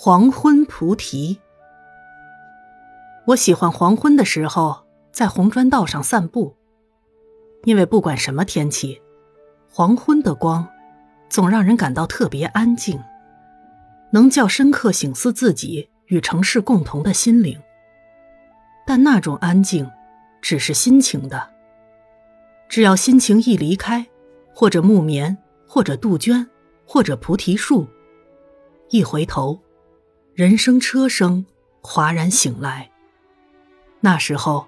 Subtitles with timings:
[0.00, 1.40] 黄昏菩提。
[3.26, 6.54] 我喜欢黄昏的时候在红砖道上散步，
[7.64, 9.02] 因为不管什么天气，
[9.68, 10.68] 黄昏的光
[11.28, 13.02] 总让人感到特别安静，
[14.12, 17.60] 能较深刻醒思自己与城市共同的心灵。
[18.86, 19.90] 但那种安静，
[20.40, 21.50] 只是心情的。
[22.68, 24.06] 只要心情一离开，
[24.54, 25.36] 或者木棉，
[25.66, 26.48] 或者杜鹃，
[26.86, 27.88] 或者菩提树，
[28.90, 29.60] 一回头。
[30.38, 31.44] 人声车声
[31.80, 32.88] 哗然醒来，
[33.98, 34.64] 那时候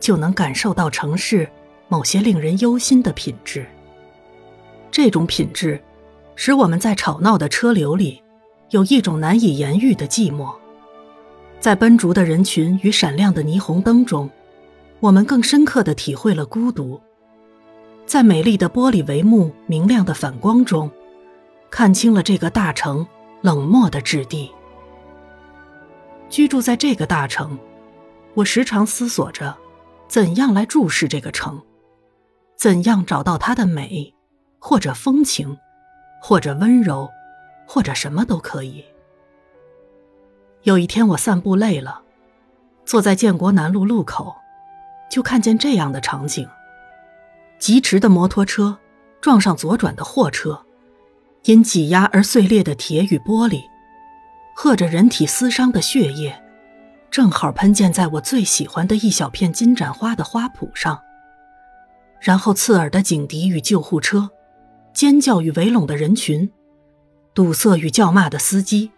[0.00, 1.46] 就能感受到城市
[1.88, 3.66] 某些令人忧心的品质。
[4.90, 5.78] 这种品质
[6.36, 8.22] 使我们在吵闹的车流里
[8.70, 10.54] 有一种难以言喻的寂寞，
[11.60, 14.30] 在奔逐的人群与闪亮的霓虹灯中，
[15.00, 16.98] 我们更深刻的体会了孤独。
[18.06, 20.90] 在美丽的玻璃帷幕明亮的反光中，
[21.70, 23.06] 看清了这个大城
[23.42, 24.50] 冷漠的质地。
[26.30, 27.58] 居住在这个大城，
[28.34, 29.56] 我时常思索着，
[30.06, 31.60] 怎样来注视这个城，
[32.56, 34.14] 怎样找到它的美，
[34.60, 35.58] 或者风情，
[36.22, 37.10] 或者温柔，
[37.66, 38.84] 或者什么都可以。
[40.62, 42.02] 有一天我散步累了，
[42.84, 44.36] 坐在建国南路路口，
[45.10, 46.48] 就看见这样的场景：
[47.58, 48.78] 疾驰的摩托车
[49.20, 50.64] 撞上左转的货车，
[51.44, 53.69] 因挤压而碎裂的铁与玻璃。
[54.62, 56.38] 和着人体撕伤的血液，
[57.10, 61.00] 正好喷溅在我最喜欢的一小片金盏花的花圃上。
[62.20, 64.28] 然后刺耳的警笛与救护车，
[64.92, 66.52] 尖叫与围拢的人群，
[67.32, 68.90] 堵塞与叫骂的司机，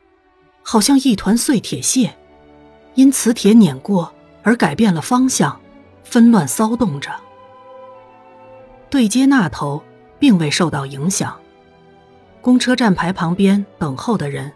[0.65, 2.17] 好像一团碎铁屑，
[2.97, 5.61] 因磁铁碾过而改变了方向，
[6.03, 7.09] 纷乱骚动着。
[8.91, 9.81] 对街那头
[10.19, 11.39] 并未受到影响，
[12.41, 14.53] 公车站牌旁边等候的人。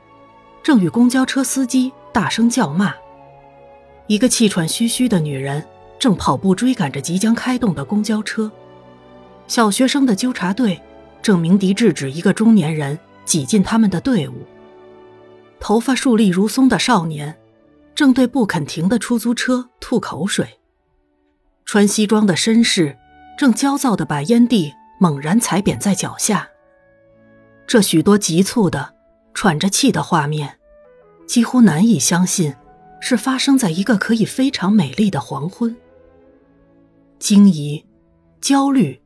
[0.66, 2.92] 正与公交车司机大声叫骂，
[4.08, 5.64] 一个气喘吁吁的女人
[5.96, 8.50] 正跑步追赶着即将开动的公交车，
[9.46, 10.82] 小学生的纠察队
[11.22, 14.44] 正鸣笛制止一个中年人挤进他们的队伍，
[15.60, 17.36] 头发竖立如松的少年
[17.94, 20.58] 正对不肯停的出租车吐口水，
[21.64, 22.98] 穿西装的绅士
[23.38, 26.48] 正焦躁地把烟蒂猛然踩扁在脚下，
[27.68, 28.95] 这许多急促的。
[29.36, 30.58] 喘着气的画面，
[31.26, 32.56] 几乎难以相信，
[33.02, 35.76] 是发生在一个可以非常美丽的黄昏。
[37.18, 37.84] 惊疑、
[38.40, 38.98] 焦虑、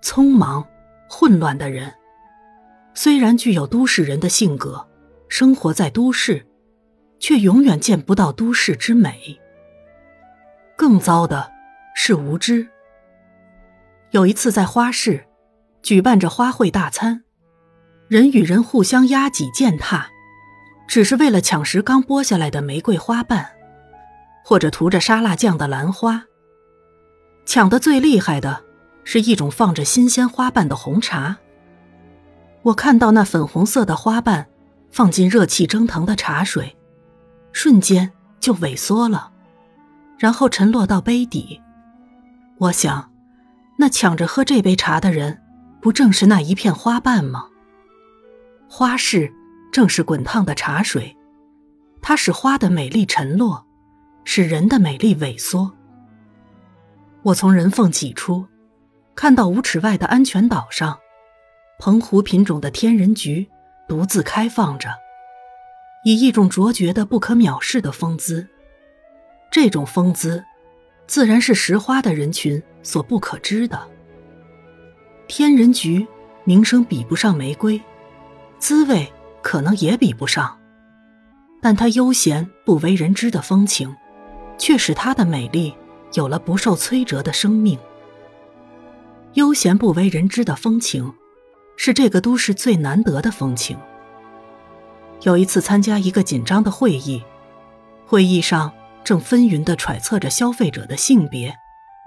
[0.00, 0.64] 匆忙、
[1.10, 1.92] 混乱的人，
[2.94, 4.86] 虽然具有都市人的性格，
[5.28, 6.46] 生活在都市，
[7.18, 9.40] 却永远见不到都市之美。
[10.76, 11.50] 更糟的
[11.96, 12.68] 是无知。
[14.12, 15.24] 有一次在花市，
[15.82, 17.24] 举办着花卉大餐。
[18.12, 20.06] 人与人互相压挤践踏，
[20.86, 23.48] 只是为了抢食刚剥下来的玫瑰花瓣，
[24.44, 26.22] 或者涂着沙拉酱的兰花。
[27.46, 28.62] 抢得最厉害的
[29.02, 31.38] 是一种放着新鲜花瓣的红茶。
[32.64, 34.46] 我看到那粉红色的花瓣
[34.90, 36.76] 放进热气蒸腾的茶水，
[37.54, 39.32] 瞬间就萎缩了，
[40.18, 41.58] 然后沉落到杯底。
[42.58, 43.10] 我想，
[43.78, 45.40] 那抢着喝这杯茶的人，
[45.80, 47.46] 不正是那一片花瓣吗？
[48.74, 49.30] 花式
[49.70, 51.14] 正是滚烫的茶水，
[52.00, 53.66] 它使花的美丽沉落，
[54.24, 55.74] 使人的美丽萎缩。
[57.20, 58.46] 我从人缝挤出，
[59.14, 60.98] 看到五尺外的安全岛上，
[61.78, 63.46] 澎湖品种的天人菊
[63.86, 64.88] 独自开放着，
[66.02, 68.48] 以一种卓绝的、不可藐视的风姿。
[69.50, 70.42] 这种风姿，
[71.06, 73.78] 自然是拾花的人群所不可知的。
[75.28, 76.06] 天人菊
[76.44, 77.78] 名声比不上玫瑰。
[78.62, 79.12] 滋味
[79.42, 80.56] 可能也比不上，
[81.60, 83.92] 但她悠闲不为人知的风情，
[84.56, 85.74] 却使她的美丽
[86.12, 87.76] 有了不受摧折的生命。
[89.32, 91.12] 悠闲不为人知的风情，
[91.76, 93.76] 是这个都市最难得的风情。
[95.22, 97.20] 有一次参加一个紧张的会议，
[98.06, 98.72] 会议上
[99.02, 101.52] 正纷纭地揣测着消费者的性别、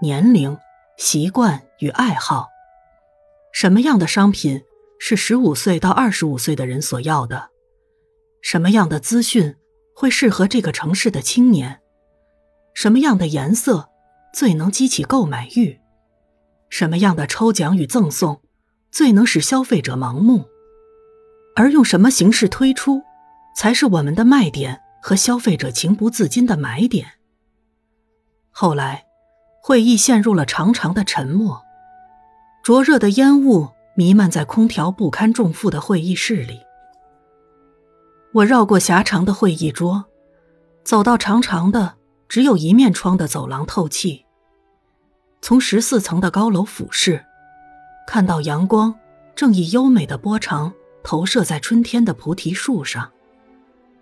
[0.01, 0.57] 年龄、
[0.95, 2.47] 习惯与爱好，
[3.51, 4.61] 什么样的商品。
[4.99, 7.49] 是十五岁到二十五岁的人所要的。
[8.41, 9.55] 什么样的资讯
[9.95, 11.81] 会适合这个城市的青年？
[12.73, 13.89] 什么样的颜色
[14.33, 15.79] 最能激起购买欲？
[16.69, 18.41] 什么样的抽奖与赠送
[18.91, 20.45] 最能使消费者盲目？
[21.55, 23.01] 而用什么形式推出，
[23.55, 27.07] 才是我们的卖点和消费者情不自禁的买点？
[28.51, 29.05] 后来，
[29.61, 31.61] 会议陷入了长长的沉默，
[32.63, 33.69] 灼热的烟雾。
[33.97, 36.59] 弥漫在空调不堪重负的会议室里，
[38.33, 40.03] 我绕过狭长的会议桌，
[40.83, 41.95] 走到长长的
[42.27, 44.25] 只有一面窗的走廊透气。
[45.41, 47.23] 从十四层的高楼俯视，
[48.05, 48.93] 看到阳光
[49.33, 53.09] 正以优美的波长投射在春天的菩提树上，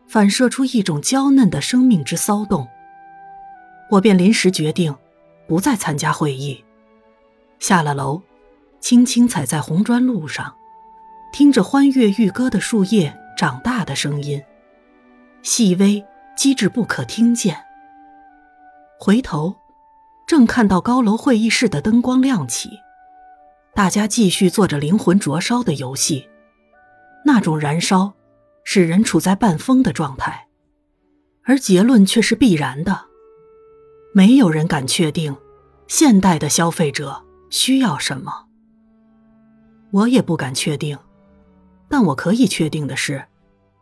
[0.08, 2.68] 反射出一种娇嫩的生命之骚动。
[3.92, 4.96] 我便临时决定，
[5.46, 6.64] 不再参加会议，
[7.60, 8.20] 下了楼，
[8.84, 10.58] 轻轻踩在红砖路上，
[11.32, 13.18] 听着欢悦欲歌的树叶。
[13.38, 14.44] 长大的声音，
[15.42, 17.58] 细微机智不可听见。
[19.00, 19.56] 回头，
[20.28, 22.72] 正看到高楼会议室的灯光亮起，
[23.74, 26.30] 大家继续做着灵魂灼烧的游戏。
[27.26, 28.14] 那种燃烧，
[28.66, 30.48] 使人处在半疯的状态，
[31.46, 33.06] 而结论却是必然的。
[34.14, 35.36] 没有人敢确定，
[35.88, 38.50] 现代的消费者需要什么。
[39.94, 40.98] 我也不敢确定。
[41.88, 43.24] 但我可以确定的是，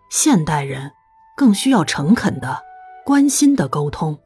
[0.10, 0.92] 现代人
[1.38, 2.62] 更需要诚恳的、
[3.06, 4.20] 关心的沟通，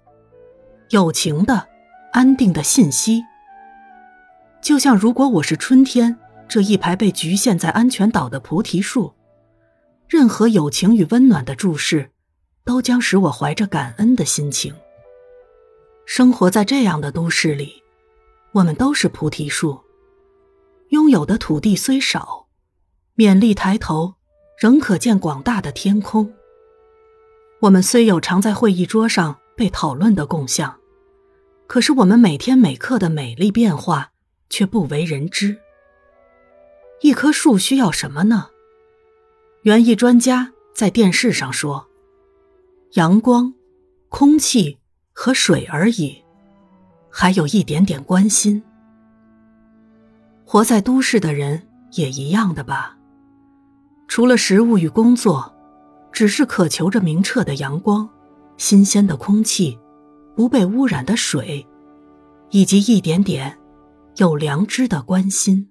[0.89, 1.67] 友情的、
[2.11, 3.23] 安定的信息。
[4.59, 6.17] 就像如果我是春天
[6.47, 9.13] 这一排被局限在安全岛的菩提树，
[10.09, 12.09] 任何友情与温暖的注视，
[12.63, 14.73] 都将使我怀着感恩的心情。
[16.07, 17.83] 生活在这样的都市里，
[18.53, 19.79] 我们都是菩提树，
[21.05, 22.47] 拥有的土地虽少。
[23.15, 24.15] 勉力抬头，
[24.57, 26.33] 仍可见广大的天空。
[27.61, 30.79] 我们虽有常在会议桌上被讨论的共相，
[31.67, 34.13] 可是我们每天每刻的美丽变化
[34.49, 35.59] 却不为人知。
[37.01, 38.49] 一棵树需要什么呢？
[39.61, 41.87] 园艺专家在电视上说：
[42.93, 43.53] 阳光、
[44.09, 44.79] 空气
[45.13, 46.23] 和水而已，
[47.11, 48.63] 还有一点点关心。
[50.45, 52.95] 活在都市的人也一样的吧。
[54.07, 55.53] 除了食物与工作，
[56.11, 58.07] 只是渴求着明澈的阳光、
[58.57, 59.77] 新鲜的空气、
[60.35, 61.67] 不被污染的水，
[62.51, 63.57] 以及一点点
[64.17, 65.67] 有良知的关心。